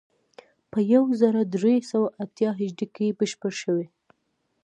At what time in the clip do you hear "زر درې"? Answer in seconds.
1.21-1.75